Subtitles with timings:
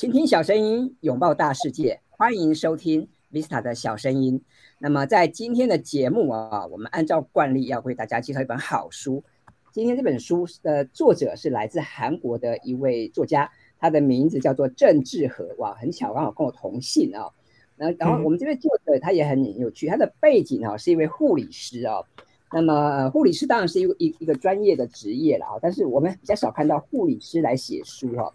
[0.00, 4.42] 倾听小声音，拥抱大世界，欢迎收听 Vista 的小声音。
[4.78, 9.22] 那么在今天的节目啊，我们按照惯例要为大家介绍一本好书。
[9.72, 15.46] 今天这本书的作者是来自韩国的一位作家，他的名字叫做郑志和。
[15.58, 17.28] 哇，很巧，刚好跟我同姓啊。
[17.76, 22.00] 那然后我们这位作者他也很有趣，他的背景啊是一位护理师啊。
[22.54, 28.32] 那么护理师当然是一个一一个专业的职业了啊，但是我们比较少看到护理师来写书哈。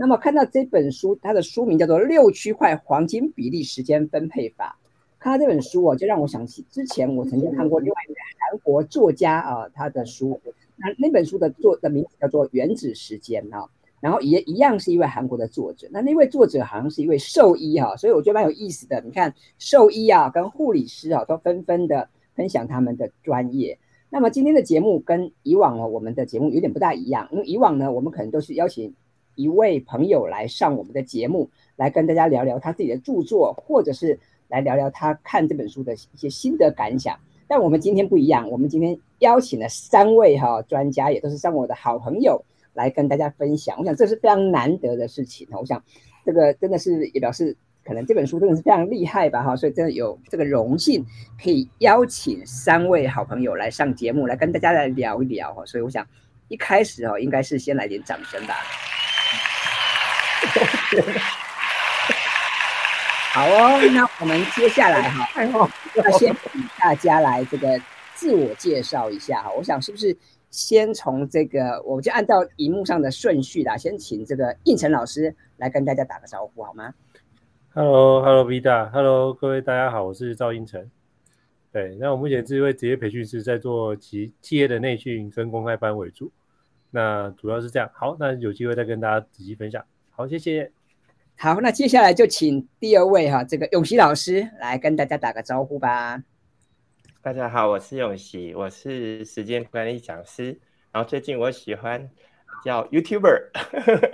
[0.00, 4.78] 那么看到这本书，它的书名叫做《六区块黄金比例时间分配法》。
[5.18, 10.40] 看到这本书哦，就让我想起之前我曾经看过另外一位韩国作家啊，他的书。
[10.76, 13.68] 那那本书的作的名字叫做《原子时间》啊，
[14.00, 15.88] 然后也一样是一位韩国的作者。
[15.90, 19.00] 那那位作者好像是一位兽医哈，所以我觉得蛮有意思的。
[19.00, 23.76] 你看，兽医啊跟护理师啊都纷纷的分享他们的专业。
[24.10, 28.94] 那么今天的节目跟以往哦，我们的节目有点不大一样，因为以往呢，我们可能都是邀请。
[29.38, 37.16] 一位朋友来上我们的节目，来跟大家聊聊他自己的著作，或者是来聊聊他看这本书的一些心得感想。
[37.46, 43.78] 但我们今天不一样，我们今天邀请了三位哈专家，也都是上我的好朋友来跟大家分享。
[43.78, 45.80] 我想这是非常难得的事情我想
[46.26, 49.54] 这个真的是也表示，可能这本书真的是非常厉害吧哈。
[49.54, 51.06] 所以真的有这个荣幸
[51.40, 55.64] 可以邀请三位好朋友来上节目，来跟大家来聊一聊哈。
[55.64, 56.04] 所以我想
[56.48, 58.97] 一开始哦，应该是先来点掌声吧。
[63.30, 65.28] 好哦，那我们接下来哈，
[65.94, 67.80] 要先请大家来这个
[68.14, 69.50] 自我介绍一下哈。
[69.56, 70.16] 我想是不是
[70.50, 76.92] 先从这个，我就按照荧幕上的顺序啦，先请这个应成老师来跟大家打个招呼好吗
[77.74, 80.90] ？Hello，Hello，Vita，Hello，各位大家好，我是赵应成。
[81.70, 86.32] 对，那我目前是一位职业培训师，在做企企业的内训跟公开班为主。
[86.90, 87.88] 那主要是这样。
[87.94, 89.84] 好，那有机会再跟大家仔细分享。
[90.10, 90.72] 好，谢谢。
[91.40, 96.20] 好，那接下来就请第二位哈，这个永熙老师来跟大家打个招呼吧。
[97.22, 100.58] 大家好，我是永熙，我是时间管理讲师。
[100.90, 102.10] 然后最近我喜欢
[102.64, 103.50] 叫 YouTuber，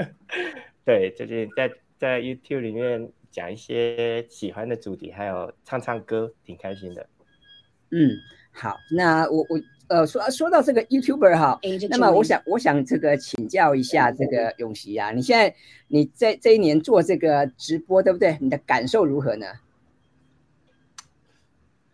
[0.84, 7.06] 对，最近在在 YouTube 里面讲一些喜欢的主题，还有唱唱歌，挺开心的。
[7.90, 8.10] 嗯，
[8.52, 9.58] 好，那我我。
[9.88, 15.54] 呃，说说到这个 YouTuber 哈，那么我想我想这个请教一下这个永琪啊，你现在
[15.88, 18.38] 你在这一年做这个直播，对不对？
[18.40, 19.46] 你的感受如何呢？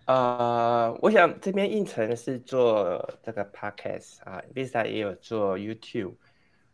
[0.05, 6.15] 呃，我想这边应城是做这个 Podcast 啊，Visa 也有做 YouTube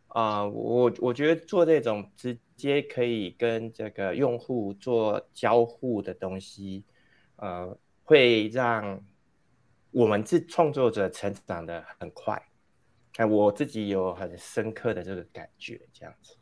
[0.09, 6.83] 啊，我我觉得做这种直接可以跟这个用户做交互的东西，
[7.37, 9.03] 呃，会让。
[9.91, 12.39] 我们自创作者成长的很快，
[13.15, 16.35] 哎，我自己有很深刻的这个感觉，这样子。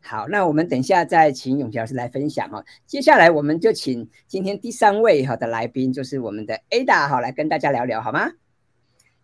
[0.00, 2.64] 好，那我们等一下再请永琪老师来分享哦。
[2.86, 8.32] 接下来我们就请今天第三位哈的来宾，就是我们的 Ada 哈，来跟大家聊聊好吗？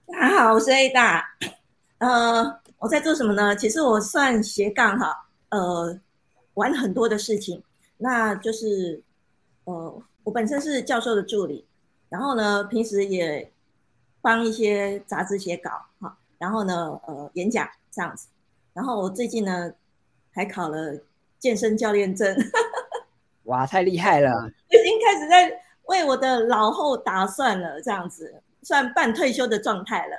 [0.07, 1.23] 大家好，我是 Ada。
[1.99, 3.57] 呃，我在做什么呢？
[3.57, 5.99] 其实我算斜杠哈，呃，
[6.55, 7.63] 玩很多的事情。
[7.97, 9.03] 那就是，
[9.65, 11.67] 呃，我本身是教授的助理，
[12.11, 13.51] 然后呢，平时也。
[14.23, 18.29] 帮一些杂志写稿，哈，然后呢，呃，演讲这样子，
[18.73, 19.73] 然后我最近呢
[20.31, 20.97] 还考了
[21.41, 22.35] 健身教练证，
[23.45, 24.31] 哇，太厉害了！
[24.71, 30.17] 已经开始在为我的老后打算了，这样子算半退休的状态了，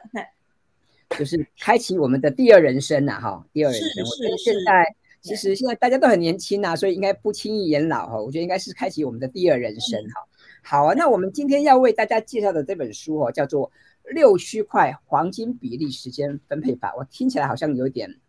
[1.18, 4.06] 就是开启我们的第二人生呐，哈，第二人生。
[4.06, 4.38] 是是是。
[4.38, 10.28] 现在其实现在大家都很年轻呐，所以应该不轻易言老哈，我觉得应该是开启我们的第二人生哈。
[10.62, 13.72] 好啊，那我们今天要为大家介绍的这本书哦，叫做。
[14.12, 18.20] 六区块黄金比例时间分配法，我听起来好像有点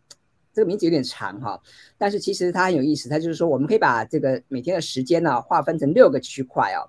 [0.53, 1.61] 这个名字有点长哈，
[1.99, 6.87] 但是其实它很有意思，它就是说我们可以把这个每天的时间呢划分成六个区块哦。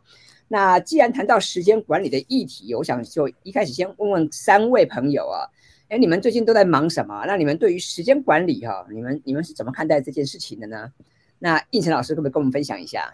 [0.47, 5.49] 那既然谈到时间管理的议题，我想就一开始先问问三位朋友啊，
[5.89, 7.25] 哎，你们最近都在忙什么？
[7.25, 10.91] 那你们对于时间管理哈，你们你们是怎么看待这件事情的呢？
[11.39, 13.11] 那应成老师可不可以跟我们分享一下？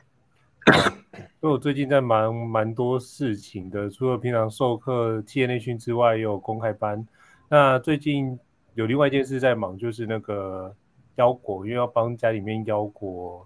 [1.41, 7.05] 因为我最近在忙蛮多事情的，除了平常授课、企业内训之外，也有公开班。
[7.49, 8.39] 那最近
[8.75, 10.73] 有另外一件事在忙，就是那个
[11.15, 13.45] 腰果，因为要帮家里面腰果。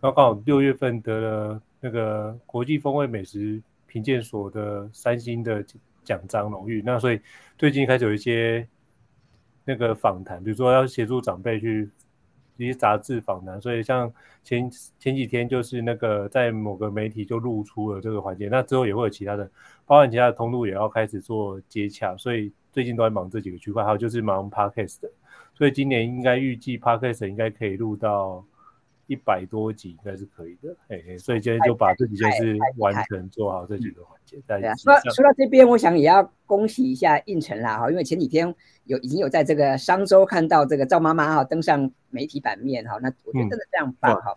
[0.00, 5.64] 然后刚好六月份得了那个国际风味美食评鉴所的三星的
[6.02, 6.82] 奖章荣誉。
[6.84, 7.20] 那所以
[7.56, 8.66] 最近开始有一些
[9.64, 11.88] 那个访谈，比如说要协助长辈去。
[12.56, 14.12] 一些杂志访谈，所以像
[14.42, 19.50] 前前几天就是那个在某个媒体就露出了这个环节，那之后也会有其他的，
[19.84, 24.98] 包含其他的通路也要开始做接洽，所以最近都在忙这几个区块，还有就是忙 podcast，
[25.54, 28.44] 所以今年应该预计 podcast 应该可以录到
[29.06, 34.36] 一百多集应该是可以的，嘿嘿，所以今天就把这几件事完成做好这几个环节。
[34.46, 38.52] 对啊，说说到这边，我想也要恭喜一下应城啦哈，因为前几天
[38.84, 44.34] 有已经有在这个商周看到这个赵妈妈哈登上媒体版面哈，那我觉得真的非常棒哈。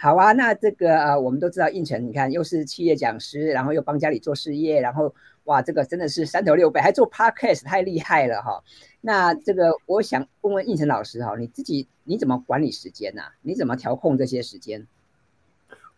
[0.00, 5.12] 好啊，那这个呃，我们都知道应成，你看又是企业讲师，然后又帮家里做事业，然后
[5.42, 8.62] 哇，这个真的是三头六臂，还做 podcast，太厉害了哈。
[9.00, 13.22] 那这个我想问问应成老师哈，你自己你怎么管理时间呢？
[13.42, 14.86] 你怎么调控这些时间？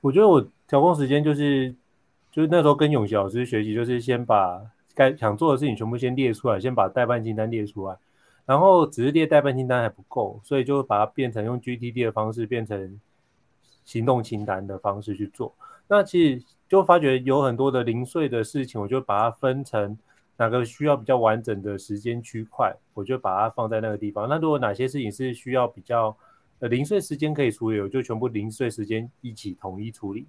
[0.00, 1.75] 我觉得我调控时间就是，
[2.32, 4.62] 就是那时候跟永琪老师学习，就是先把
[4.94, 7.99] 该想做的事情全部先列出来，先把代办清单列出来，
[8.46, 12.99] 然后只是列代办清单还不够，所以就把它变成用 GTD 的方式变成。
[13.90, 15.52] 行动清单的方式去做，
[15.88, 19.98] 那其实就发觉有很多的零碎的事情，我就把它分成
[20.37, 24.28] 哪个需要比较完整的时间区块，我就把它放在那个地方。
[24.28, 26.16] 那如果哪些事情是需要比较
[26.60, 30.25] 呃零碎时间可以处理，我就全部零碎时间一起统一处理。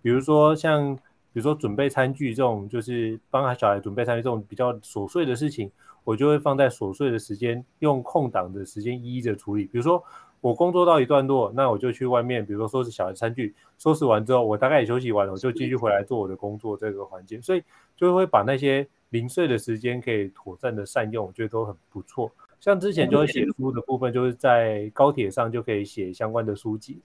[0.00, 1.00] 比如说像比
[1.34, 5.70] 如说准备餐具这种，就是帮小孩准备餐具这种比较琐碎的事情，
[6.02, 9.66] 我就会放在琐碎的时间，用空档的时间一一的处理。
[9.66, 10.02] 比如说。
[10.42, 17.62] 我工作到一段落，那我就去外面，比如说收拾小孩餐具，收拾完之后，我大概也休息完了，我就继续回来做我的工作这个环节，所以
[17.96, 22.28] 就会把那些零碎的时间可以妥善的善用，我觉得都很不错。
[22.58, 27.00] 像之前就会写书的部分，就是在高铁上就可以写相关的书籍，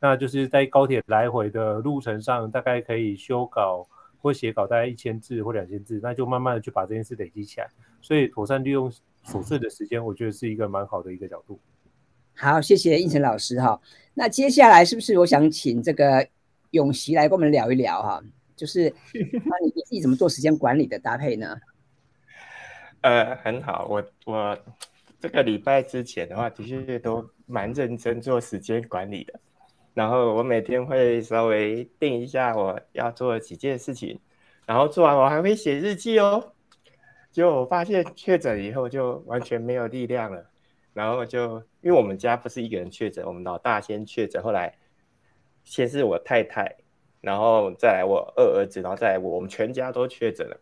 [0.00, 3.86] 那就是在高铁来回的路程上，大概可以修稿
[4.22, 7.68] 或写稿大概一千字或两千字，那就慢慢的去把这件事累积起来，
[8.00, 8.90] 所以妥善利用
[9.26, 11.60] 琐碎的时间，我觉得是一个蛮好的一个角度。
[12.40, 13.80] 好，谢谢应成老师哈。
[14.14, 16.24] 那接下来是不是我想请这个
[16.70, 18.22] 永琪来跟我们聊一聊哈？
[18.54, 21.60] 就是 那你自己怎么做时间管理的搭配呢？
[23.00, 24.56] 呃，很好，我我
[25.18, 29.40] 这个礼拜之前的话，的确都蛮认真做时间管理的。
[29.94, 34.20] 然后我每天会稍微定一下我要做几件事情，
[34.64, 36.52] 然后做完我还会写日记哦。
[37.32, 40.48] 结果我发现确诊以后就完全没有力量了。
[40.94, 44.76] 然后就因为我们家不是一个人确诊，我们老大先确诊，后来
[45.64, 46.76] 先是我太太，
[47.20, 50.60] 然后再来我二儿子，然后再来我，我们全家都确诊了，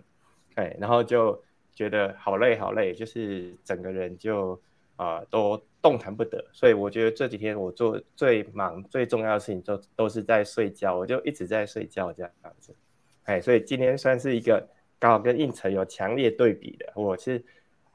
[0.57, 1.43] 哎，然后就
[1.75, 4.61] 觉得好累好累，就是整个人就
[4.97, 12.77] 啊都动弹不得，所以我觉得这几天我做最忙最重要的事情都都是在睡觉，我就一直在睡觉这样子，
[13.25, 14.69] 哎，所以今天算是一个
[14.99, 17.45] 刚好跟应承有强烈对比的，我是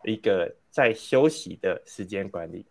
[0.06, 0.56] 一个。
[0.72, 2.66] 在休息的时间管理，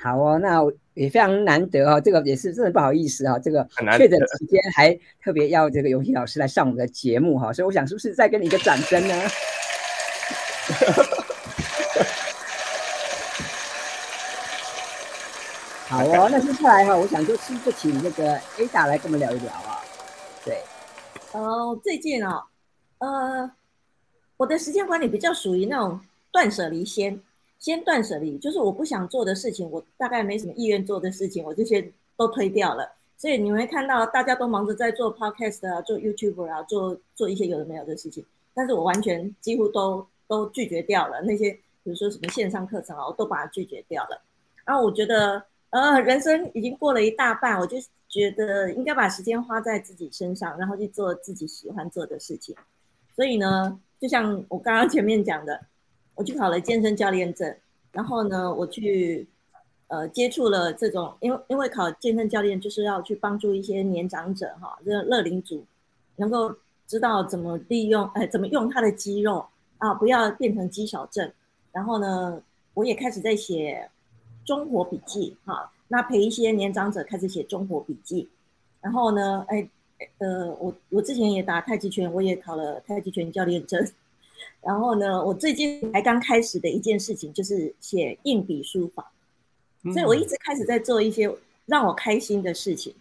[0.00, 0.62] 好哦，那
[0.94, 3.66] 也非常难得哦，这个也是真的不好意思啊，这个
[3.96, 9.14] 确诊期间还特别要这个游戏老师来上我们的节目哈，所以我想是不是再给你一个掌声呢？
[15.88, 19.82] 好哦，那接下来哈，我想就是就请那个 Ada 来跟我们聊一聊啊，
[20.44, 20.62] 对，
[21.32, 22.44] 呃，最近哦，
[22.98, 23.50] 呃，
[24.36, 26.00] 我的时间管理比较属于那种。
[26.30, 27.18] 断舍离先，
[27.58, 32.88] 先断舍离，就是我不想做的事情，我大概没什么意愿做的事情，我这些都推掉了。
[33.16, 38.24] 所以你会看到大家都忙着在做 podcast 啊，做 YouTube 啊，做做一些有的没有的事情，
[38.54, 41.50] 但是我完全几乎都都拒绝掉了那些，
[41.82, 44.22] 比如说什么线上课程啊，我都把它拒绝掉了。
[44.64, 47.76] 然后我觉得，呃，人生已经过了一大半，我就
[48.08, 52.54] 觉得应该把时间花在自己身上，然后去做自己喜欢做的事情。
[53.16, 55.60] 所以呢，就像我刚刚前面讲的。
[56.18, 57.54] 我去考了健身教练证，
[57.92, 59.24] 然后呢，我去
[59.86, 65.64] 呃接触了这种，因为因为考健身教练就是要去帮助一些年长者哈，这乐龄族
[66.16, 66.52] 能够
[66.88, 69.46] 知道怎么利用，哎，怎么用他的肌肉
[69.78, 71.30] 啊，不要变成肌少症。
[71.70, 72.42] 然后呢，
[72.74, 73.88] 我也开始在写
[74.44, 78.28] 中活笔记哈，那陪一些年长者开始写中活笔记。
[78.80, 79.68] 然后呢，哎，
[80.18, 83.88] 呃，我我之前也打太极拳，我也考了太极拳教练证。
[84.60, 89.10] 然后呢，我最近才刚开始的一件事情就是写硬笔书法，
[89.92, 91.30] 所以我一直开始在做一些
[91.66, 92.94] 让我开心的事情。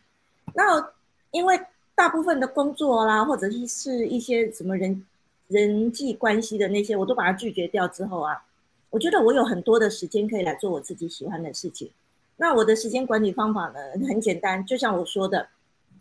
[0.53, 0.94] 那
[1.32, 1.60] 因为
[1.96, 5.06] 大部分的工作啦，或者是是一些什么人
[5.48, 8.46] 人际关系的那些，我都把它拒绝掉之后啊，
[8.89, 11.89] 我觉得我有很多的时间可以来做我自己喜欢的事情。
[12.38, 15.48] 那我的时间管理方法呢，很简单，就像我说的，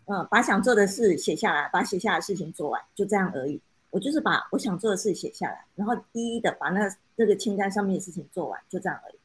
[0.04, 3.58] 嗯，把想做的事写下来，把写下的事情做完，就这样而已。
[3.96, 9.16] 我就是把我想做的事写下来，然后一一的把那那个清单上面的事情做完，就这样而已。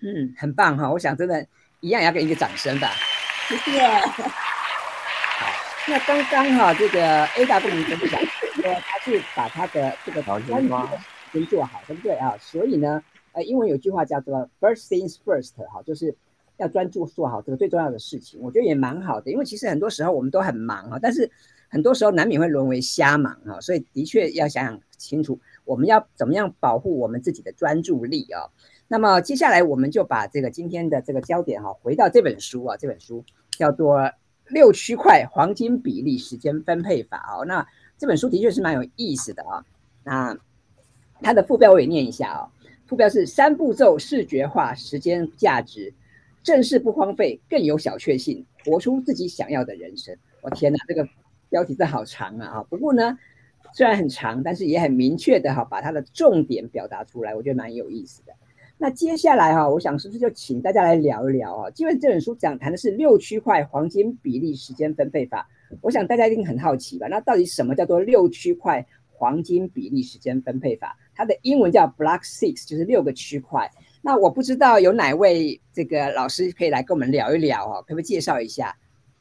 [0.00, 0.88] 嗯，很棒哈！
[0.88, 1.44] 我想真的，
[1.80, 2.92] 一样也要给一个掌声吧。
[3.48, 3.80] 谢谢。
[3.80, 5.48] 好，
[5.88, 8.20] 那刚刚哈，这个 Ada 跟我们分享
[8.62, 10.48] 说，他是把他的这个专题
[11.32, 12.32] 先做好，对不对啊？
[12.40, 16.14] 所以呢，呃，英文有句话叫做 “First things first”，哈，就是
[16.58, 19.32] 要专注做好这个最重要的事情，我觉得也蛮好的。
[19.32, 21.28] 因为其实很多时候我们都很忙啊，但是
[21.68, 28.48] 很多时候难免会沦为瞎忙啊，所以的确要想想清楚，我们要怎么样保护我们自己的专注力啊。
[28.88, 33.24] 那么接下来我们就把这个今天的这个焦点哈，回到这本书啊，这本书
[33.58, 33.98] 叫做
[34.48, 37.44] 《六区块黄金比例时间分配法》哦。
[37.44, 37.66] 那
[37.98, 39.64] 这本书的确是蛮有意思的啊。
[40.04, 40.38] 那
[41.20, 42.48] 它的副标我也念一下啊，
[42.86, 45.92] 副标是三步骤视觉化时间价值。
[46.44, 50.16] 正事不荒废，更有小确幸，活出自己想要的人生。
[50.42, 51.04] 我天哪，这个
[51.56, 52.46] 标题真好长啊！
[52.58, 53.18] 啊，不过呢，
[53.72, 58.32] 虽然很长，但是也很明确的哈，把它的重点表达出来，我觉得蛮有意思的。
[58.76, 61.72] 那接下来哈，我想是不是就请大家来聊一聊啊？
[61.76, 65.48] 因为这本书讲谈的是六区块黄金比例时间分配法，
[65.80, 67.06] 我想大家一定很好奇吧？
[67.08, 70.94] 那到底什么叫做六区块黄金比例时间分配法？
[71.14, 73.70] 它的英文叫 Block Six，就是六个区块。
[74.02, 78.76] 那我不知道有哪位这个老师可以来跟我们聊一聊哦，可不可以介绍一下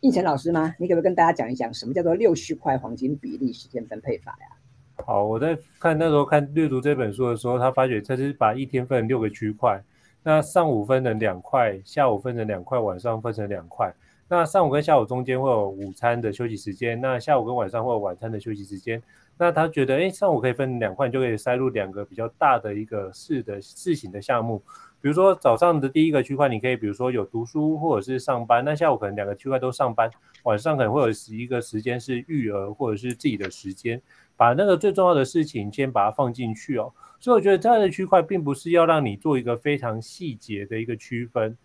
[0.06, 0.76] 应成老师吗？
[0.78, 5.04] 你可不可以跟大家讲一讲什么叫做六区块黄金比例时间分配法呀？
[5.04, 9.82] 好，我在看那时候看阅读这本书的时候，他发觉他是把一天分六个区块，
[10.22, 13.92] 那上午分成两块，下午分成两块，晚上分成两块。
[14.28, 19.02] 那上午跟下午中间会有午餐的休息时间，那下午跟晚上会有晚餐的休息时间。
[19.38, 24.62] 那他觉得，哎，上午可以分两块，就可以塞入两个比较大的一个事的事情的项目。
[25.06, 28.66] 比如说早上的第一个区块，你可以比如说有读书或者是上班。
[28.66, 30.10] 那下午可能两个区块都上班，
[30.46, 34.02] 晚上可能会有一个时间是育儿或者是自己的时间，
[34.36, 36.92] 把那个最重要的事情先把它放进去哦。
[37.20, 41.56] 所以我觉得这样的区块并不是要让你做一个非常细节的一个区分，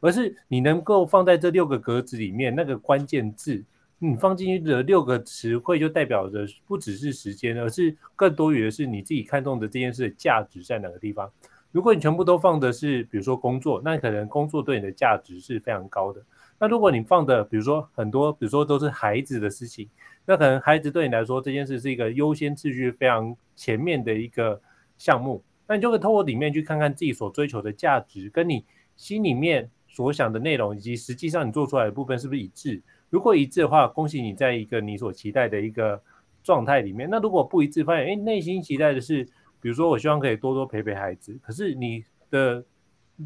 [0.00, 3.64] 而是你能够放在这六个格子里面那个关键字。
[3.98, 11.32] 你放进去的六个词汇，就代表着不只是时间，而是更多余的是你自己看中的这件事的价值在哪个地方。
[11.70, 16.24] 如果你全部都放的是，比如说工作，那可能工作对你的价值是非常高的。
[16.58, 19.88] 那如果你放的，比如说很多，比如说都是孩子的事情，
[20.24, 24.60] 那可能孩子对你来说这件事是一个优先次序非常前面的一个
[24.96, 25.44] 项目。
[25.66, 28.64] 那你就可以透过里面去看看自己所追求的价值，跟你
[28.96, 32.82] 心里面所想的内容，以及实际上你做出来的部分是不是一致。
[33.10, 36.02] 如果一致的话，恭喜你在一个你所期待的一个
[36.42, 37.08] 状态里面。
[37.10, 39.28] 那如果不一致，发现哎，内心期待的是，
[39.60, 42.64] 比如说我希望可以多多陪陪孩子，可是你的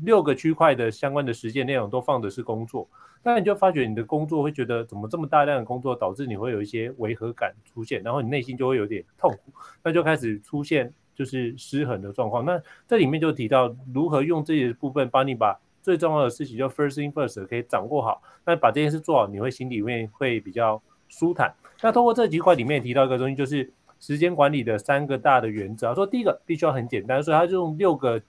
[0.02, 2.88] 六个区块的相关的实践内容都放的是工作，
[3.22, 12.44] 那你就发觉你的工作会觉得怎么这么大量的工作，导致你会有一些违和感出现，然后你内心就会有点痛苦，那就开始出现就是失衡的状况。
[12.44, 15.58] 那这里面就提到如何用这些部分帮你把。
[15.82, 21.52] 最重要的事情就 first thing first 可以掌握好，那把这件事做好，你会心里面会比较舒坦。
[21.80, 23.68] 那通过这几块里面提到一个东西，就是
[24.02, 25.94] 时间管理的三个大的原则。
[25.94, 28.20] 说第一个必须要很简单，所以他就用六个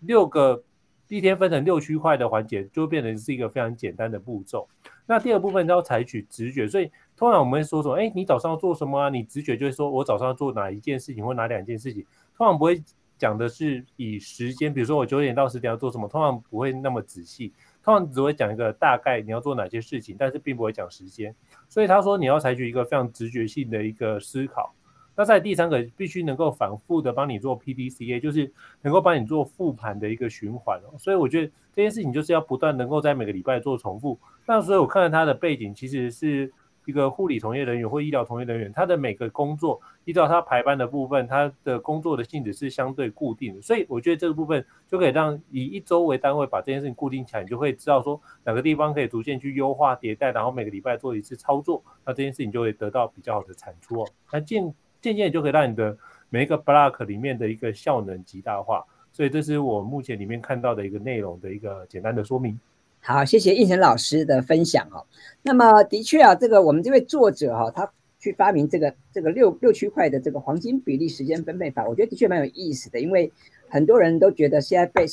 [0.00, 0.62] 六个
[1.06, 4.68] 一天分成六区块的环节，就变成是一个非常简单的步骤。
[5.06, 9.08] 那第二部分要采取直觉，所以通常我们会说说，哎，你早上要做什么啊？
[9.08, 12.04] 你直觉就是说我早上要做哪一件事情或哪两件事情，
[12.36, 12.82] 通常不会。
[13.20, 21.36] 讲的是以时间，比如说我九点到十点要做什么，通常不会那么仔细，通常只会讲一个大概你要做哪些事情，但是并不会讲时间。
[21.68, 24.74] 所以他说你要采取一个非常直觉性的一个思考。
[25.16, 28.52] 那在第三个必须能够反复的帮你做 PDCA，就是
[28.82, 30.98] 能够帮你做复盘的一个循环哦。
[30.98, 34.18] 所以我觉得这件事情就是要不断能够在每个礼拜做重复。
[34.46, 36.52] 那所以我看到他的背景其实是。
[36.86, 54.08] 一个护理从业人员或医疗从业人员，他的每个工作依照他排班的部分，他的工作的性质是相对固定的，所以我觉得这个部分就可以让以一周为单位把这件事情固定起来，你就会知道说哪个地方可以逐渐去优化迭代，然后每个礼拜做一次操作，那这件事情就会得到比较好的产出哦。
[54.32, 55.96] 那渐渐渐就可以让你的
[56.28, 62.58] 每一个 block 里面的一个效能极大化，所以这是我目前里面看到的一个内容的一个简单的说明。
[63.02, 65.06] 好，谢谢应成老师的分享哦。
[65.42, 73.00] 那么，的确啊，这个我们这位作者哈，他去发明这个这个六六区块的这个黄金比例时间分配法，我觉得的确蛮有意思的。
[73.00, 73.32] 因为
[73.70, 75.06] 很多人都觉得现在被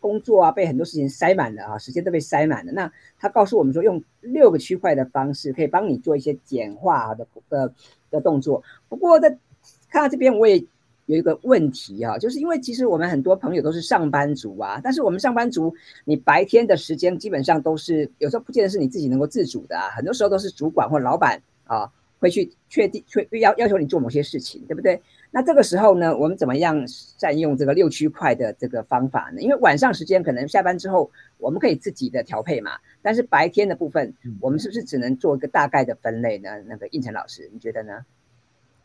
[0.00, 2.72] 工作啊，被很多事情塞满了啊，时间都被塞满了。
[2.72, 7.70] 那他告诉我们说，用六个区块的方式，可以帮你做一些简化的呃
[8.12, 8.62] 的动作。
[8.88, 9.36] 不过在
[9.90, 10.64] 看到这边，我也。
[11.06, 21.90] 有一个问题啊，就是因为其实我们很多朋友都是上班族啊，但是我们上班族，你白天的时间基本上都是有时候不见得是你自己能够自主的啊，很多时候都是主管或老板啊
[22.20, 25.02] 会去确定确要要求你做某些事情，对不对？
[25.34, 29.40] 那这个时候呢，我们怎么样善用这个六区块的这个方法呢？
[29.40, 36.50] 因为晚上时间可能下班之后我们可以自己的调配嘛，但是白天的部分，我们是不是只能做一个大概的分类呢？
[36.66, 38.04] 那个应成老师，你觉得呢？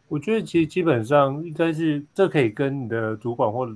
[0.07, 3.67] 我觉得其实基本上应该是这可以跟你的主管或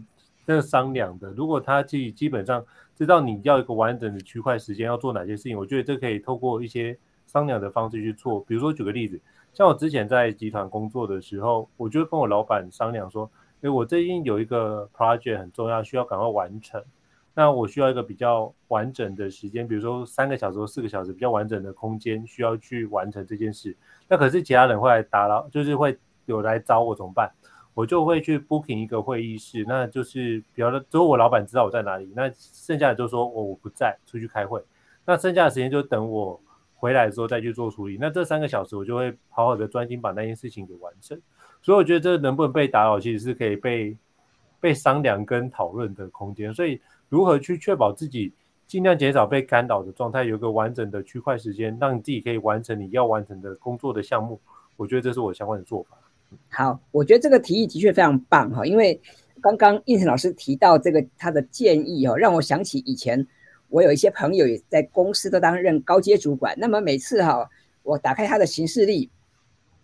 [0.48, 1.30] 者商量的。
[1.32, 2.66] 如果他基基本上
[2.98, 5.58] 知道你要一个完整的区块时间要做哪些事情。
[5.58, 6.98] 我觉得这可以透过一些
[7.28, 8.40] 商量的方式去做。
[8.42, 9.20] 比如说举个例子，
[9.54, 13.30] 像我之前在集团工作的时候，我就跟我老板商量说，
[13.62, 16.84] 诶，我最近有一个 project 很重要，需要赶快完成。
[17.34, 23.76] 那我需要一个比较完整的时间，比如说三个小时或四个小时，比较完整的空间需要去完成这件事。
[24.08, 27.32] 那可是其他人会来打扰，就是会有来找我怎么办？
[27.74, 32.12] 我就会去 booking 一个会议室，那就是比较，只有我老板知道我在哪里。
[32.14, 34.62] 那剩下的就说我我不在，出去开会。
[35.06, 36.38] 那剩下的时间就等我
[36.82, 37.98] 回来的时候再去做处理。
[38.02, 41.18] 那这三个小时我就会好好的专心把那件事情给完成。
[41.62, 43.96] 所以我觉得这能不能被打扰，其实是可以被
[44.60, 46.54] 被商量跟讨论的空间。
[46.54, 46.82] 所以。
[47.12, 48.32] 如何去确保自己
[48.68, 54.40] 尽量减少被干扰的状态，有个完整的区块时间，让你自己可以完成你要完成的工作的项目？
[54.78, 55.98] 我觉得这是我相关的做法。
[56.48, 58.98] 好，我觉得这个提议的确非常棒哈，因为
[59.42, 63.28] 刚刚应成老师提到这个他的建议哦，让我想起以前
[63.72, 67.50] 我有一些朋友也在公司都担任高阶主管，那么每次哈
[67.82, 69.10] 我打开他的行事历，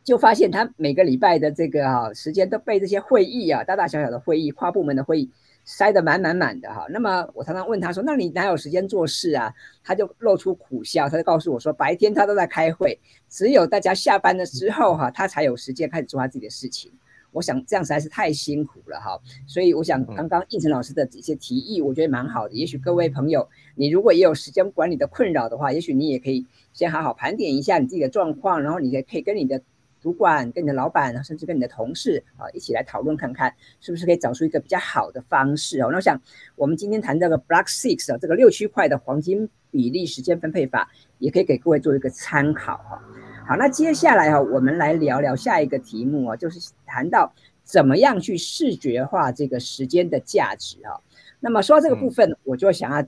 [0.03, 5.31] 就发现他每个礼拜的这个哈时间都被这些会议啊，大大小小的会议、跨部门的会议。
[5.69, 9.53] 塞得满满满的哈，那么我常常问他说：“那你哪有时间做事啊？”
[9.83, 16.89] 他就露出苦笑，他就告诉我说：“白天他都在开会，只有大家下班的时候哈，他才有时间开始做他自己的事情。”
[17.37, 22.53] 我想这样实在是太辛苦了哈，所以我想刚刚应成老师的一些提议，我觉得蛮好的。
[22.53, 29.61] 也许各位朋友，你如果也有时间管理的困扰的话，也许你也可以先好好盘点一下你自己的状况，然后你也可以跟你的。
[29.99, 33.51] 主管跟你的老板，甚至跟你的同事啊，一起来讨论看看，
[33.81, 35.87] 是不是可以找出一个比较好的方式哦。
[35.89, 36.21] 那我想，
[36.55, 43.03] 我们今天谈这个 Block Six 啊，这个六区块的黄金比例时间分配法，也可以给各位做一个参考哈。
[43.47, 47.33] 好，那接下来哈，我们来聊聊下一个题目啊，就是谈到
[47.63, 50.99] 怎么样去视觉化这个时间的价值啊。
[51.39, 53.01] 那么说到这个部分，我就想要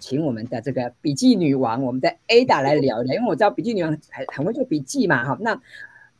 [0.00, 5.38] 请我们的这个笔记女王，我们的 Ada 来聊一聊，因为我知道笔记女王很很会做笔记嘛哈。
[5.40, 5.56] 那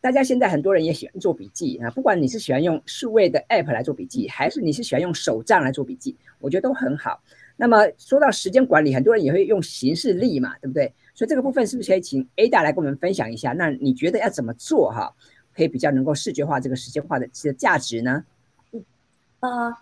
[0.01, 7.21] 大家现在很多人也喜欢做笔记啊，不管你是喜欢用数位的 App 来做笔记，还是你是喜欢用手账来做笔记，我觉得都很好。
[7.57, 10.95] 那么说到时间管理，很多人也会用行事历嘛，对不对？
[11.17, 13.53] 所以这个部分是不是可以请 Ada 来跟我们分享一下？
[13.55, 15.13] 那你觉得要怎么做哈，
[15.53, 18.25] 可以比较能够视觉化这个时间化的的价值呢？
[18.71, 18.85] 嗯，
[19.41, 19.77] 呃，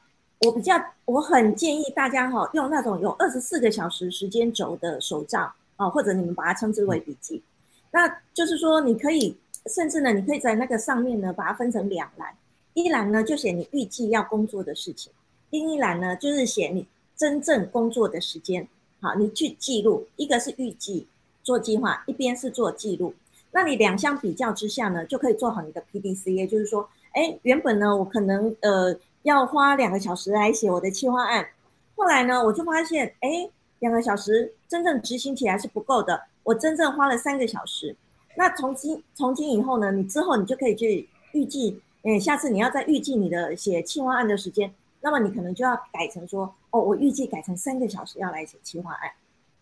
[0.46, 7.42] 我比较我很建议大家哈，用那种有二十四个小时时间轴的手账啊，或者你们把它称之为笔记，
[7.90, 9.36] 那就是说你可以。
[9.66, 12.36] 甚至呢，你可以在那个上面呢，把它分成两栏，
[12.74, 15.10] 一栏呢就写你预计要工作的事情，
[15.48, 18.68] 另一栏呢就是写你真正工作的时间。
[19.00, 21.06] 好，你去记录，一个是预计
[21.44, 23.14] 做计划，一边是做记录。
[23.52, 31.46] 那你两相比较之下呢，就可以做好你的 P D C A，就是说，哎，原本呢我可能呃要花两个小时来写我的计划案，
[31.94, 37.94] 后来呢我就发现，哎，两个小时真正执行起来是不够的，我真正花了三个小时。
[38.34, 49.12] 那从今从今以后呢，你之后你就可以去预计，嗯，下次你要再预计你的写企划案的时间，那么你可能就要改成说，哦，我预计改成三个小时要来写企划案，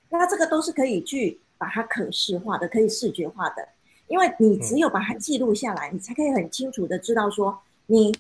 [0.08, 3.68] 那这个都是可以去把它可视化的，可以视觉化的，
[4.08, 8.12] 因为你只有把它记录下来，你才可以很清楚的知道说你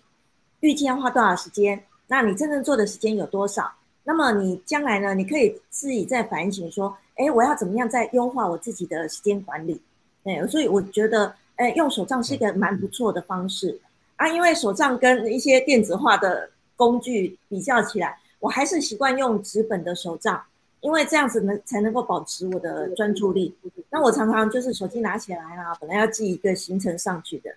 [0.60, 3.68] 预计要花多少时间，那你真正做的时间有多少，
[4.04, 9.82] 那么你将来呢，你可以自己再反省说，哎，我要怎么样再优化我自己的时间管理。
[10.22, 13.76] 哎，所以我觉得，哎，用手账是一个蛮不错的方式
[14.14, 14.28] 啊。
[14.28, 20.40] 因为手账跟一些电子化的工具比较起来，我还是习惯用纸本的手账，
[20.82, 23.56] 因为这样子能才能够保持我的专注力。
[23.88, 27.50] 那我常常就是手机拿起来啊，本来要记一个行程上去的，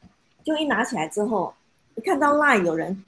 [0.43, 1.53] 就一拿起来之后，
[1.95, 3.03] 一看到 LINE 有人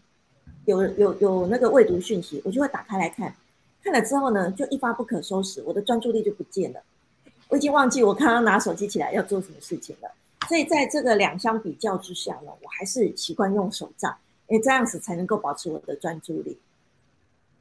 [0.65, 3.33] 有有有那个未读讯息，我就会打开来看，
[3.83, 6.81] 看了之后呢，就一发不可收拾，我的专注力就不见了。
[7.49, 10.11] 我已经忘记我刚刚拿手机起来要做什么事情了，
[10.47, 14.13] 所以在这个两相比较之下呢，我还是习惯用手账，
[14.47, 16.57] 因为这样子才能够保持我的专注力。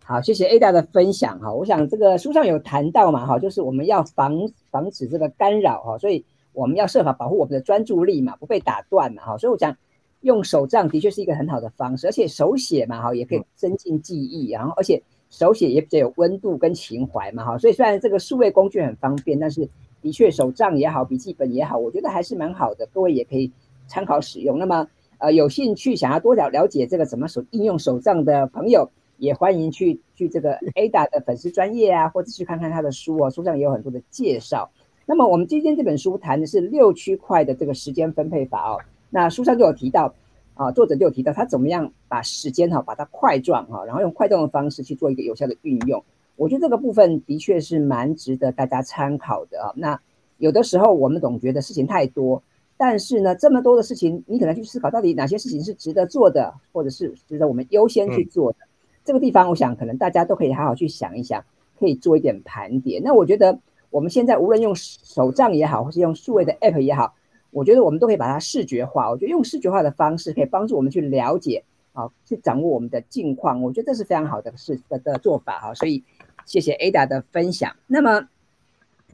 [0.09, 1.53] 好，谢谢 Ada 的分享哈。
[1.53, 9.37] 我想这个书上有谈到嘛哈，就是我们要防防止这个干扰哈，所以我们要设法保护我们的专注力嘛，不被打断嘛哈。
[9.37, 9.77] 所以我讲
[10.21, 15.03] 用手账的确是一个很好的方式，而且手写嘛哈也可以增进记忆，然后而且。
[15.29, 19.69] 手写也比较有温度跟情怀嘛，哈，所以虽然这个数位工具很方便，但是
[20.01, 23.51] 的确手账也好，笔记本也好，我觉得还是蛮好的，各位也可以
[23.88, 24.57] 参考使用。
[24.57, 24.87] 那么，
[25.19, 28.88] 呃，有兴趣想要多了了解这个怎么手应用手账的朋友，
[29.19, 34.71] 也欢迎去去这个 Ada 的粉丝专业啊，或者去看看他的书哦，书上也有很多的介绍。
[35.05, 40.15] 那么我们今天这本书谈的是六区块的这个时间分配法哦，那书上就有提到。
[40.59, 46.03] 啊，作者就有提到他怎么样把时间哈把它块状哈，然后用块状的方式去做一个有效的运用。
[46.37, 49.71] 我觉得这个部分的确是蛮值得大家参考的啊。
[49.77, 50.01] 那
[50.39, 52.43] 有的时候我们总觉得事情太多，
[52.79, 58.59] 但是呢，这么多的事情，你可能去思考到底哪些事情是值得做的，或者是值得我们优先去做的。
[59.07, 61.42] 这个地方，我想可能大家都可以好好去想一想，
[61.79, 63.01] 可以做一点盘点。
[63.05, 67.14] 那我觉得我们现在无论用手账也好，或是用数位的 App 也好，
[67.51, 69.09] 我觉得我们都可以把它视觉化。
[69.09, 71.62] 我觉得用视觉化的方式可以帮助我们去了解。
[71.92, 75.73] 好，去掌握我们的近况，我觉得这是非常好的事的的做法哈。
[75.73, 76.05] 所以
[76.45, 77.75] 谢谢 Ada 的分享。
[77.87, 78.29] 那么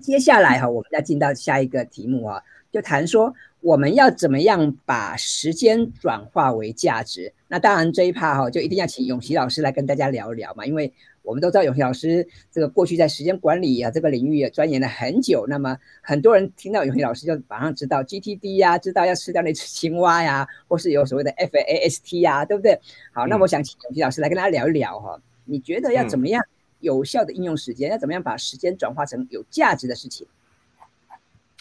[0.00, 7.32] 接下来哈，我们再进到下一个题目啊，就谈说我们要怎么样把时间转化为价值。
[7.48, 10.92] 那当然这一趴哈，就一定要请永琪老师来跟大家聊一聊嘛，因为。
[11.24, 15.46] 我们都知道永琪老师这个过去在时间管理啊这个领域也钻研了很久。
[15.46, 22.76] 那么很多人听到永琪老师就马上知道 GTD 呀，知道要吃掉那只青蛙呀，或是有所谓的 FAST 呀，对不对？
[23.12, 25.16] 好，那我想请永琪老师来跟大家聊一聊哈。
[25.44, 26.44] 你觉得要怎么样
[26.80, 27.88] 有效的应用时间？
[27.88, 30.26] 要怎么样把时间转化成有价值的事情？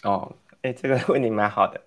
[0.02, 1.80] 哦，哎，这个问题蛮好的。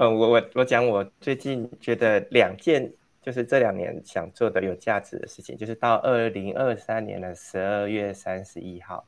[0.00, 2.92] 嗯，我我我讲我最近觉得两件。
[3.20, 9.04] 就是这两年想做的有价值的事情，就是到二零二三年的十二月三十一号，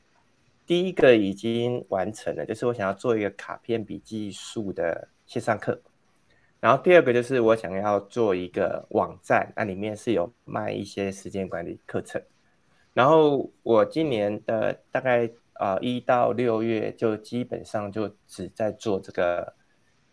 [0.67, 5.81] 第一个已经完成了，就是我想要做一个卡片笔记术的线上课。
[6.59, 12.21] 然后第二个就是我想要做一个网站，那里面是有卖一些时间管理课程。
[12.93, 19.55] 然后我今年的大概呃一到六月就基本上就只在做这个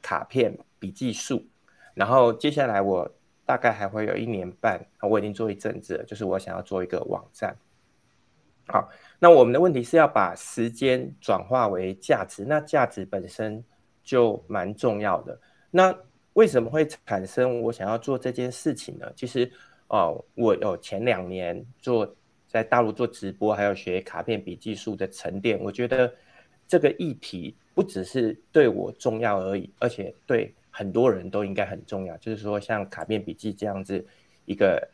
[0.02, 1.46] 卡片笔记术，
[1.94, 3.12] 然后接下来我。
[3.48, 6.04] 大概还会有一年半，我已经做一阵子了。
[6.04, 7.56] 就是我想要做一个网站。
[8.68, 13.63] 好，那我们的问题是要把时间转化为价值，那价值本身
[14.04, 15.40] 就蛮重要的。
[15.72, 15.98] 那
[16.34, 19.10] 为什么会产生我想要做这件事情呢？
[19.16, 19.50] 其实，
[19.88, 22.13] 哦，我有前两年做
[22.50, 26.13] 在大陆做直播，还有学卡片笔记术的沉淀，我觉得
[26.68, 30.54] 这个议题不只是对我重要而已，而且对。
[30.78, 34.06] 很多人都应该很重要，就是说像卡片笔记这样子
[34.46, 34.88] 一个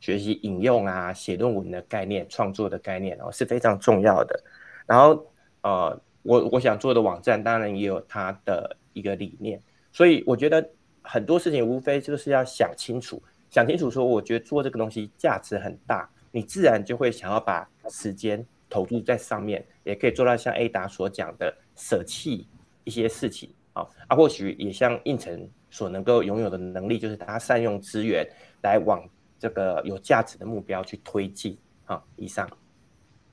[0.00, 4.42] 学习引用啊、写论文的概念、创作的概念哦是非常重要的。
[4.86, 5.26] 然后
[5.60, 9.60] 呃，我我想做的网站当然也有它的一个理念，
[9.92, 10.66] 所以我觉得
[11.02, 22.48] 很多事情无非就是要想清楚，想清楚说，我觉得做这个东西价值很大，你自然就会想要把时间投入在上面，也可以做到像 A 达所讲的舍弃
[22.84, 23.50] 一些事情。
[23.76, 28.26] 啊，啊，或许也像应成所能够拥有的能力，就是他善用资源
[28.62, 29.06] 来往
[29.38, 31.54] 这个有价值的目标去推进。
[31.84, 32.48] 好，以上。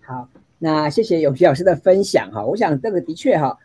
[0.01, 0.27] 好，
[0.59, 2.43] 那谢谢永琪老师的分享哈。
[2.43, 3.57] 我想这个的确哈，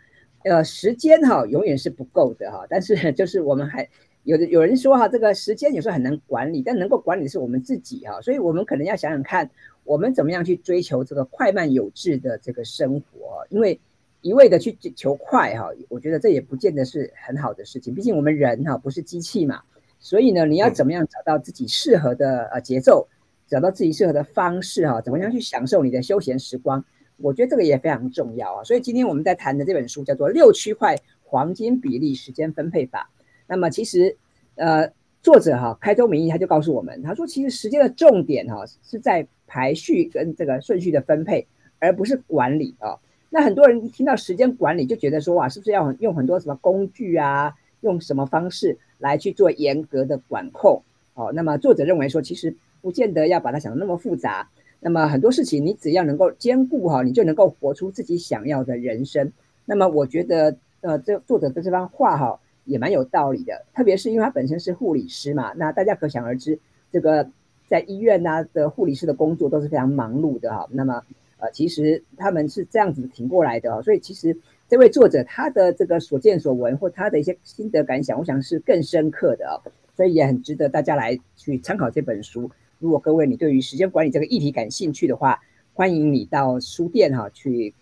[0.45, 2.65] 呃，时间哈永远是不够的哈。
[2.71, 3.89] 但是 就是我们还
[4.23, 8.21] 有的有人说哈，这个时间有时候很难管理，但能够管理的是我们自己哈。
[8.23, 9.51] 所以我们可能要想想看，
[9.83, 13.81] 我们怎么样去追求这个快慢有致的这个生活，因为。
[14.21, 17.95] 一味的去求快哈，我觉得这也不见得是很好的事情。
[17.95, 19.63] 毕竟我们人哈不是机器嘛，
[20.01, 23.07] 所以呢，你要怎么样找到自己适合的呃节奏，
[23.47, 26.85] 找到自己适合的方式哈，怎么样去享受你的休闲时光？
[27.19, 28.65] 我觉得这个也非常重要啊。
[28.65, 33.11] 所以今天我们在谈的这本书叫做《六区块黄金比例时间分配法》。
[33.47, 34.17] 那么其实
[34.57, 41.47] 呃，作者哈开宗明义他就告诉我们，他说其实时间的重点哈是在排序跟这个顺序的分配，
[41.79, 42.99] 而不是管理啊。
[43.31, 50.83] 那很多人一听到时间管理，就觉得说哇，是不是要用很多什么工具啊，用什么方式来去做严格的管控？
[51.15, 54.49] 哦，那么作者认为说，其实不见得要把它想的那么复杂。
[54.81, 59.33] 那么很多事情，你只要能够兼顾哈，你就能够活出自己想要的人生。
[59.65, 63.65] 那么我觉得，呃，这作者的这番话哈，也蛮有道理的。
[63.75, 66.57] 特别是因为他本身是护理师嘛，那大家可想而知，
[66.93, 67.29] 这个
[67.69, 70.69] 在医院呐的护理师的工作都是非常忙碌的哈。
[70.71, 71.03] 那么
[71.39, 74.37] 呃，其实他们是这样子挺过来的，所以其实
[74.69, 79.63] 这位作者他的这个所见所闻或他的一些心得感想，我想是更深刻的，
[79.97, 82.51] 所以也很值得大家来去参考这本书。
[82.81, 85.41] 如果各位你对于时间管理这个议题感兴趣的话，
[85.75, 87.75] 欢迎你到书店哈去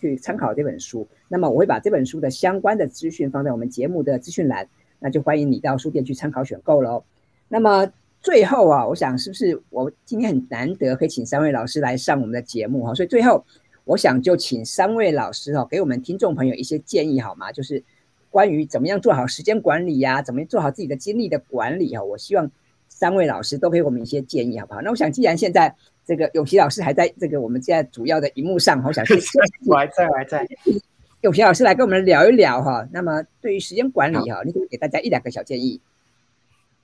[0.00, 1.06] 去参考这本书。
[1.28, 7.04] 那么我会把这本书的相关的资讯放在我们节目的资讯栏，那就欢迎你到书店去参考选购喽。
[7.48, 7.92] 那么。
[8.24, 13.44] 最后啊，我想是不是我今天很难得可以请三位老师来上我们的节目哈，所以最后
[13.84, 17.52] 我想就请三位老师哦，给我们听众朋友一些建议好吗？
[17.52, 17.84] 就是
[18.30, 22.02] 关于怎么样做好时间管理呀，怎么做好自己的精力的管理哈。
[22.02, 22.50] 我希望
[22.88, 24.80] 三位老师都给我们一些建议好不好？
[24.80, 25.74] 那我想既然现在
[26.06, 29.20] 这个永琪老师还在这个我们现在主要的荧幕上，我想是
[29.68, 30.46] 我还在，我还在。
[31.20, 32.88] 永琪老师来跟我们聊一聊哈。
[32.90, 35.78] 那么对于时间管理哈，你可以给大家一两个小建议。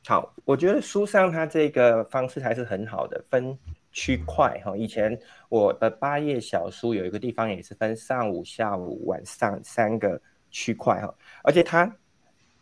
[0.07, 3.57] 好，我觉得书上它这个方式还是很好的，分
[3.93, 4.75] 区块哈。
[4.77, 5.17] 以前
[5.49, 11.85] 我的八页小书有一个地方也是分上午、下午、晚上三个区块哈，而且它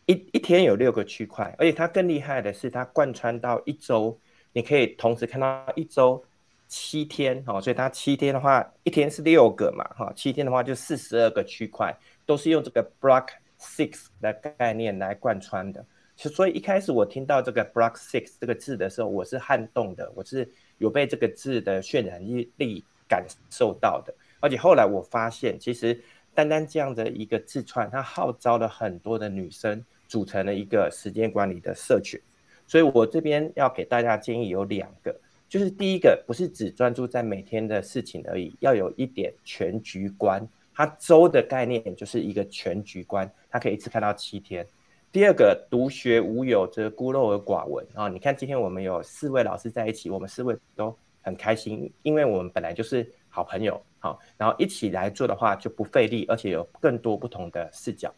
[0.07, 4.19] 一一天有六个区块，而且它更厉害的是它贯穿到一周，
[4.53, 6.23] 你可以同时看到一周
[6.67, 11.97] 七天哈，所以它七天的话，一天是六个嘛哈，七天的话就四十二个区块，
[12.27, 13.29] 都是用这个 block
[13.61, 15.83] six 的概念来贯穿的。
[16.27, 22.21] 所以一开始我听到这个 block six 这个字的时候，我是撼动的，我是有被这个字的渲染
[22.57, 24.13] 力感受到的。
[24.41, 26.03] 而且后来我发现，其实
[26.35, 32.21] 单单这样的一个字串，它号召了很多的女生组成了一个时间管理的社群。
[32.67, 35.15] 所以我这边要给大家建议有两个，
[35.49, 40.45] 就是第一个不是只专注在每天的事情而已，要有一点全局观。
[40.75, 44.67] 它周的概念就是一个全局观，它可以一次看到七天。
[45.11, 48.09] 第二个独学无有则孤陋而寡闻啊！
[48.09, 58.15] 你看今天我们有四位老师在一起，我们四位都很开心，因为我们本来就是好朋友，好，然后一起来做的话就不费力，而且有更多不同的视角。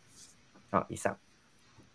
[0.68, 1.16] 好，以上。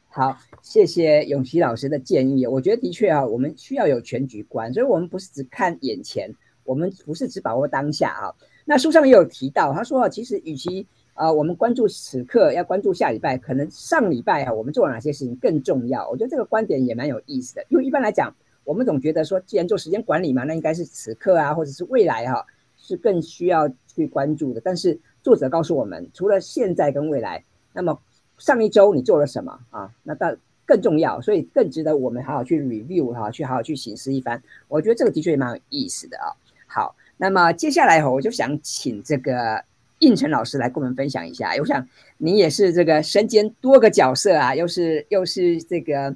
[0.08, 2.48] 好，谢谢永琪老师的建议。
[2.48, 8.32] 我觉得的确啊，我们需要有全局观，所以我们不是只看眼前，我们不是只把握当下啊。
[8.64, 16.08] 那书上也有提到，他说啊，其实与其啊，我们关注此刻，要关注下礼拜，可能上礼拜啊，我们做了哪些事情更重要？
[16.10, 17.66] 我觉得这个观点也蛮有意思的。
[17.70, 24.60] 因为一般来讲，我们总觉得说，既然做时间管理嘛，那应该是此刻啊，或者是未来哈，是更需要去关注的。
[24.60, 27.98] 但是作者告诉我们，除了现在跟未来，那么
[28.38, 29.90] 上一周你做了什么啊？
[30.04, 34.44] 那到更重要，所以更值得我们好好去 review 哈，去好好去醒思一番。
[34.68, 36.28] 我觉得这个的确也蛮有意思的啊。
[36.68, 39.64] 好，那么接下来哈我就想请这个。
[40.00, 46.16] 应成老师来跟我们分享一下，我想你也是这个身兼多个角色啊，又是又是这个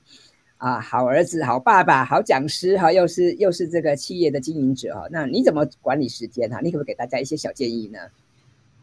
[0.57, 6.59] 啊好儿子、好爸爸、好讲师哈，又是又是这个企业的经营者哈，那你怎么管理时间哈？
[6.61, 7.99] 你可不可以给大家一些小建议呢？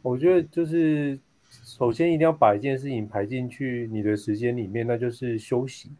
[0.02, 1.18] 我觉得就是
[1.64, 5.90] 首先一定要把一件事情排进去你的时间里面，那就是休息。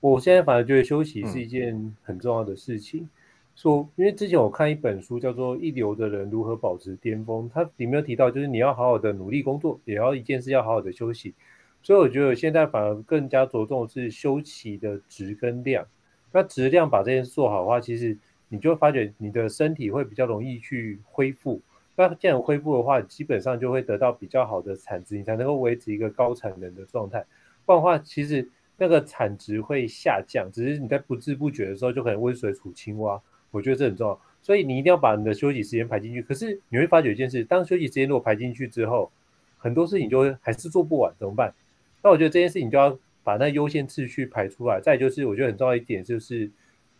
[0.00, 3.08] 我现在反而觉得休息是一件很重要的事情。
[3.56, 11.34] 说，因为之前我看一本书叫做《一流的人如何保持巅峰》，它里面有提到，就是你要好好的努力工作，也要一件事要好好的休息。
[11.82, 15.86] 所以我觉得现在反而更加着重的是休息的质跟量。
[16.32, 18.18] 那质量把这件事做好的话，其实
[18.50, 21.62] 你就发觉你的身体会比较容易去恢复。
[21.96, 27.24] 那这样恢复的话，基本上就会得到比较好的产值，你才能够维持一个高产能的状态。
[27.64, 33.18] 不然的话，其实那个产值会下降，只是你在不知不觉的时候就可能温水煮青蛙。
[33.56, 36.20] 我觉得这很重要，所以你一定要把你的休息时间排进去。
[36.20, 39.10] 可是你会发觉一件事：当休息时间如果排进去之后，
[39.56, 41.54] 很多事情就会还是做不完，怎么办？
[42.02, 44.78] 那我觉得这件事情就要把那优先次序排出来。
[44.80, 46.50] 再就是，我觉得很重要一点就是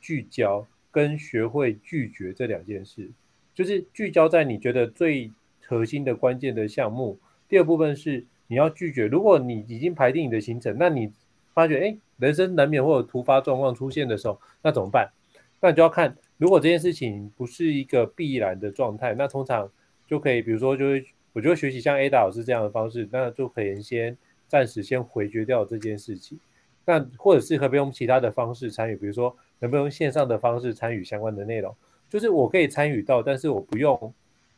[0.00, 3.10] 聚焦跟学会拒绝这两件事，
[3.54, 5.30] 就是聚焦在你觉得最
[5.66, 7.18] 核心的关键的项目。
[7.48, 11.12] 第二部分是你要拒绝，如果你已经排定你的行程，那你
[11.54, 15.10] 发觉哎，人生难免会有突发状况出现的时候，那怎么办？
[15.60, 16.16] 那你就要看。
[16.38, 19.70] 如果这件事情不是一个必然的状态，那通常
[20.06, 26.38] 就可以，比如说，就是我觉得学习像 Ada 老师这样的方式，那就可以先暂时先回绝掉这件事情。
[26.84, 28.96] 那或者是可不可以用其他的方式参与？
[28.96, 31.74] 比如说，能不能用线上的方式参与相关的内容？
[32.08, 34.12] 就是我可以参与到，但是我不用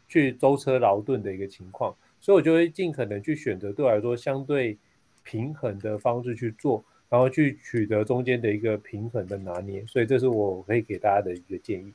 [0.09, 1.95] 去舟车劳顿的一个情况。
[2.21, 4.77] 所以我就会尽可能去选择对我来说相对
[5.23, 6.85] 平衡的方式去做。
[7.09, 11.93] 然后去取得中间的一个平衡的拿捏，所以这是我可以给大家的一个建议。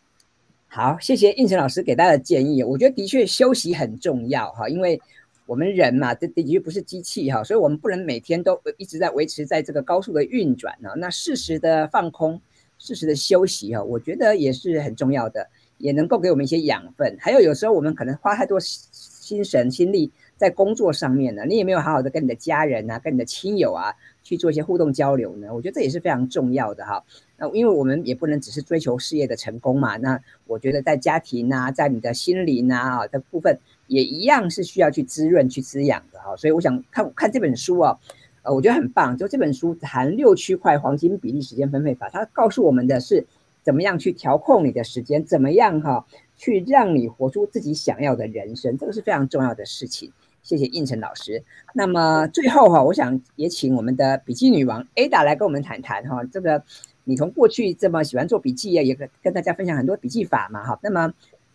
[0.67, 2.63] 好，谢谢应成老师给大家的建议。
[2.63, 4.99] 我觉得的确休息很重要哈，因为
[5.45, 10.89] 我们人嘛，这的确不是机器哈，所以我们不能每天都一直在维持在这个高速的运转呢。
[10.97, 12.41] 那适时的放空，
[12.79, 15.47] 适时的休息哈，我觉得也是很重要的，
[15.77, 17.15] 也能够给我们一些养分。
[17.19, 23.93] 还有有时候我们可能花太多心神心力在工作上面呢，你也没有好好的跟你的家人啊，跟你的亲友啊。
[24.23, 27.03] 去做一些互动交流呢，我觉得这也是非常重要的哈。
[27.37, 36.35] 那因为我们也不能只是追求事业的成功嘛，那我觉得在家庭啊，在你的心灵啊的部分，也一样是需要去滋润、去滋养的哈。
[36.37, 37.99] 所以我想看看这本书啊，
[38.43, 39.17] 呃，我觉得很棒。
[39.17, 43.27] 就这本书谈六区块黄金比例时间分配法，它告诉我们的是
[43.61, 46.05] 怎么样去调控你的时间，怎么样哈
[46.37, 50.13] 去让你活出自己想要的人生，这个是非常重要的事情。
[50.43, 51.43] 谢谢应成老师。
[51.73, 56.23] 那么最后哈，我想也请我们的笔记女王 Ada 来跟我们谈谈哈。
[56.25, 56.61] 这个
[57.05, 60.77] 你从过去这么喜欢做笔记啊，也跟跟大家分享很多笔记法嘛哈。
[60.83, 61.11] 那么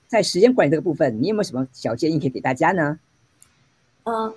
[0.07, 2.99] 在时间管理这个部分，你有没有什么小建议可以给大家呢？
[4.05, 4.35] 呃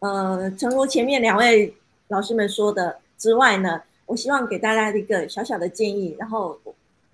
[0.00, 1.74] 呃，诚如前面两位
[2.08, 6.58] 老师们说的之外呢，我希望给大家一个小小的建议，然后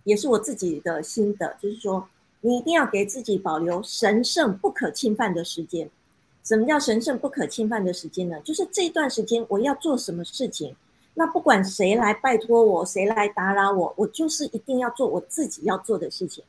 [0.04, 2.08] 也是我自己的心得，就是说，
[2.40, 5.90] 你一定要给自己保留神圣不可侵犯的时间。
[6.44, 8.40] 什么叫神圣不可侵犯的时间呢？
[8.42, 10.74] 就是这段时间我要做什么事情，
[11.14, 16.42] 那不管谁来拜托我，谁来打扰我，我就是一定要做我自己要做的事情。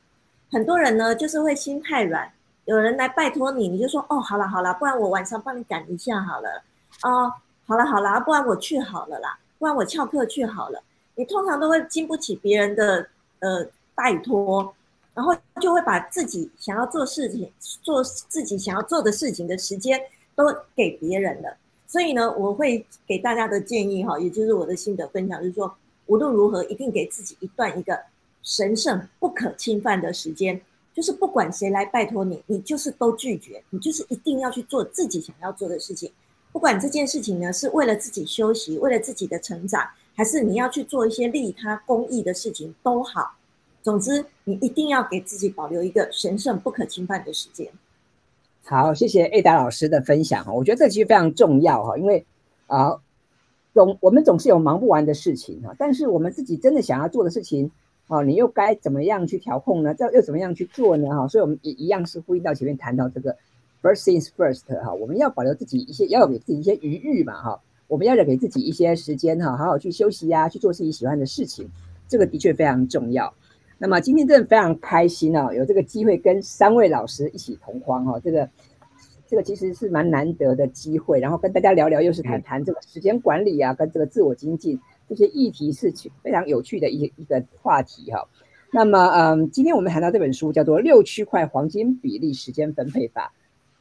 [0.50, 2.32] 很多人呢，就是会心太软，
[2.64, 6.62] 有人来拜托你，你就说哦，好了好了，不然我晚上帮你赶一下好了。
[7.02, 7.32] 哦，
[7.66, 10.82] 好了好了，不然我去好了啦，不然我翘课去好了。
[11.14, 13.06] 你通常都会经不起别人的
[13.40, 14.74] 呃拜托。
[15.14, 17.50] 然后就会把自己想要做事情、
[17.82, 20.00] 做自己想要做的事情的时间
[20.34, 20.44] 都
[20.74, 21.56] 给别人了。
[21.86, 25.74] 所以呢，我会给大家的建议哈，也就是我的心得分享，就是说，
[26.06, 27.98] 无论如何，一定给自己一段一个
[28.42, 30.60] 神圣不可侵犯的时间，
[30.94, 36.12] 就是不管谁来拜托你，你就是都拒绝，你就是一定要去做自己想要做的事情。
[36.52, 43.34] 不管这件事情呢是为了自己休息，为了自己的成长，还是你要去做一些利他公益的事情都好。
[43.82, 47.66] 总之，你一定要给自己保留一个神圣不可侵犯的时间。
[48.62, 52.24] 好，谢谢艾达老师的分享哈，我觉得这其实非常重要哈，因为
[52.66, 53.00] 啊，
[53.72, 57.70] 总我们总是有忙不完的事情哈，但是我们自己真的想要做的事情
[58.06, 59.94] 哦，你又该怎么样去调控呢？
[59.94, 61.08] 这又怎么样去做呢？
[61.08, 63.34] 哈，所以我们也一样是呼应到前面谈到这个
[63.82, 71.66] first things first 哈，我们要保留自己一些，要给自己一些余裕嘛哈，我们要给自己一些时间哈，好好去休息呀，去做自己喜欢的事情，
[72.06, 73.32] 这个的确非常重要。
[73.82, 78.46] 那么今天真的非常开心哦，有这个机会跟三位老师一起同框哈，这个
[79.26, 85.90] 这个其实是蛮难得的机会，然后跟大家聊聊，又是谈谈这个时间管理啊，跟这个自我精进这些议题是
[86.22, 88.28] 非常有趣的一一个话题哈。
[88.70, 93.32] 那么嗯，今天我们谈到这本书叫做《六区块黄金比例时间分配法》，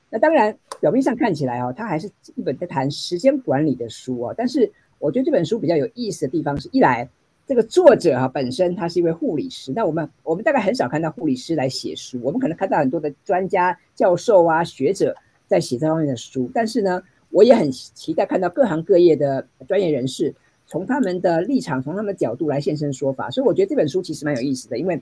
[0.10, 7.10] 那当然表面上看起来哦，它还是一本在谈时间管理的书哦，但是我觉得这本书比较有意思的地方是一来。
[7.50, 9.74] 这个作者啊，本身他是一位护理师。
[9.76, 15.16] 那我们我们大概很少看到护理师来写书，我们可能看到很多的专家、教授啊、学者
[15.48, 16.48] 在写这方面的书。
[16.54, 20.32] 但是呢，我也很期待看到各行各业的专业人士
[20.68, 23.32] 从他们的立场、从他们的角度来现身说法。
[23.32, 25.02] 所以我觉得这本书其实蛮有意思的，因为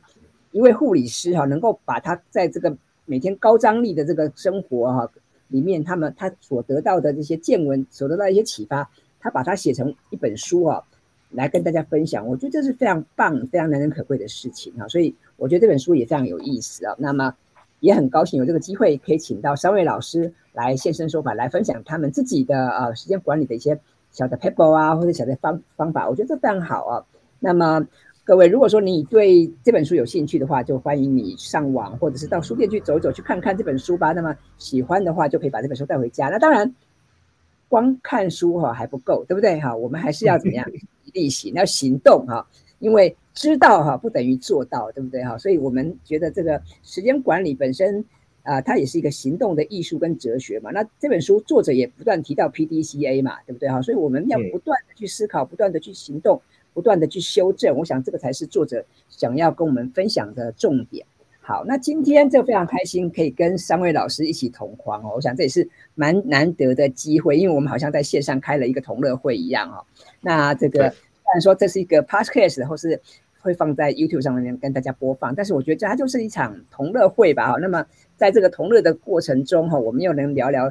[0.53, 5.12] 一位护理师哈，能够把他在这个每天高张力的这个生活哈
[5.49, 10.81] 里面，他们他所得到的这些见闻，所得到一些启发，他把它写成一本书啊。
[11.30, 14.88] 来跟大家分享，我觉得这是非常棒、非常难能可贵的事情啊！
[14.88, 16.96] 所以我觉得这本书也非常有意思啊。
[16.98, 17.34] 那么
[17.82, 23.78] 也很高兴有这个机会可以请到三位老师来现身说法，来分享他们自己的呃时间管理的一些
[24.12, 26.10] 小的 paper 啊，或者小的方方法。
[26.10, 27.06] 我觉得这非常好啊。
[27.40, 27.86] 那么
[28.24, 34.13] 各位，如果说你对这本书有兴趣的话，就欢迎你上网或者是到书店去走走，去看看这本书吧。
[34.13, 36.30] 那么喜欢的话，就可以把这本书带回家。
[36.30, 36.74] 那当然。
[37.70, 39.76] 光看书哈还不够，对不对哈？
[39.76, 40.66] 我们还是要怎么样
[41.13, 42.48] 力行，要行动哈。
[42.80, 45.36] 因为知道哈不等于做到，对不对哈？
[45.38, 48.06] 所以我们觉得这个时间管理本身
[48.43, 50.70] 啊，它也是一个行动的艺术跟哲学嘛。
[50.70, 53.82] 那这本书作者也不断提到 P D C A 嘛，对不对哈？
[53.82, 56.39] 所以我们要不断的去思考，不断的去行动，
[56.74, 57.76] 不断的去修正。
[57.76, 61.06] 我想这个才是作者想要跟我们分享的重点。
[61.47, 65.13] 好，那今天就非常开心，可以跟三位老师一起同框哦。
[65.15, 69.81] 我想这也是蛮难得的机会，因为我们好像在线上开了一个同乐会一样哦。
[70.19, 72.99] 那这个虽然说这是一个 podcast，或是
[73.39, 77.53] 会放在 YouTube 上面跟大家播放，但是我觉得它就是一场同乐会吧。
[77.53, 77.86] 哈，那么
[78.17, 80.69] 在这个同乐的过程中哈，我们又能聊聊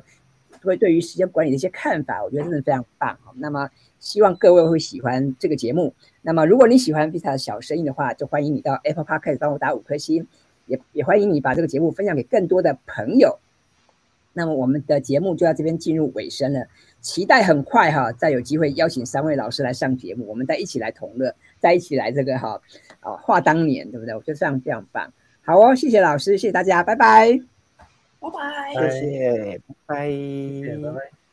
[0.62, 3.18] 会对于时间管理的一些看法，我觉得真的非常棒。
[3.36, 5.94] 那么希望各位会喜欢这个节目。
[6.20, 10.26] 那么如果你喜欢 Vita 的小声音的话，就欢迎你到 Apple Podcast 帮我打五颗星。
[10.66, 13.38] 也也欢迎你把这个节目分享给更多的朋友。
[14.32, 16.66] 那么我们的节目就到这边进入尾声了，
[17.00, 22.60] 期待很快哈，再有机会邀请三位老师来上节目，我们再一起来同乐，再一起来这个哈
[23.00, 24.14] 啊话当年，对不对？
[24.14, 25.10] 我觉得这样非常棒。
[25.42, 27.40] 好哦，谢谢老师，谢谢大家，拜拜，
[28.20, 30.06] 拜拜，谢谢，拜拜，
[30.82, 31.25] 拜拜。